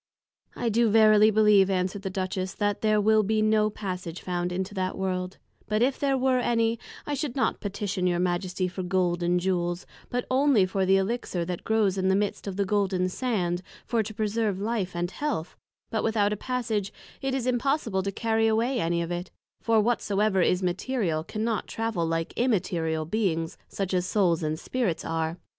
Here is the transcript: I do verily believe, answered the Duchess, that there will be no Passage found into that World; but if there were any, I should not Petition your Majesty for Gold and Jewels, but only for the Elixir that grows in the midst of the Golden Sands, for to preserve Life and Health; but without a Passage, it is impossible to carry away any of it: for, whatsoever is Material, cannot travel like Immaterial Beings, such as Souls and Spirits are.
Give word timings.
I 0.55 0.69
do 0.69 0.89
verily 0.89 1.29
believe, 1.29 1.69
answered 1.69 2.01
the 2.01 2.09
Duchess, 2.09 2.55
that 2.55 2.81
there 2.81 2.99
will 2.99 3.21
be 3.21 3.43
no 3.43 3.69
Passage 3.69 4.19
found 4.19 4.51
into 4.51 4.73
that 4.73 4.97
World; 4.97 5.37
but 5.67 5.83
if 5.83 5.99
there 5.99 6.17
were 6.17 6.39
any, 6.39 6.79
I 7.05 7.13
should 7.13 7.35
not 7.35 7.59
Petition 7.61 8.07
your 8.07 8.17
Majesty 8.17 8.67
for 8.67 8.81
Gold 8.81 9.21
and 9.21 9.39
Jewels, 9.39 9.85
but 10.09 10.25
only 10.31 10.65
for 10.65 10.87
the 10.87 10.97
Elixir 10.97 11.45
that 11.45 11.63
grows 11.63 11.99
in 11.99 12.07
the 12.07 12.15
midst 12.15 12.47
of 12.47 12.55
the 12.55 12.65
Golden 12.65 13.09
Sands, 13.09 13.61
for 13.85 14.01
to 14.01 14.11
preserve 14.11 14.59
Life 14.59 14.95
and 14.95 15.11
Health; 15.11 15.55
but 15.91 16.03
without 16.03 16.33
a 16.33 16.35
Passage, 16.35 16.91
it 17.21 17.35
is 17.35 17.45
impossible 17.45 18.01
to 18.01 18.11
carry 18.11 18.47
away 18.47 18.79
any 18.79 19.03
of 19.03 19.11
it: 19.11 19.29
for, 19.61 19.79
whatsoever 19.79 20.41
is 20.41 20.63
Material, 20.63 21.23
cannot 21.23 21.67
travel 21.67 22.07
like 22.07 22.33
Immaterial 22.35 23.05
Beings, 23.05 23.55
such 23.67 23.93
as 23.93 24.07
Souls 24.07 24.41
and 24.41 24.57
Spirits 24.59 25.05
are. 25.05 25.37